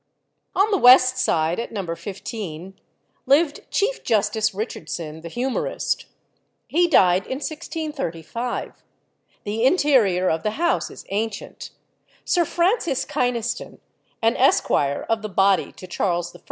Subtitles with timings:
[0.55, 1.93] On the west side, at No.
[1.95, 2.73] 15,
[3.27, 6.07] lived Chief "Justice" Richardson, the humourist.
[6.67, 8.83] He died in 1635.
[9.43, 11.69] The interior of the house is ancient.
[12.25, 13.77] Sir Francis Kynaston,
[14.23, 16.39] an esquire of the body to Charles I.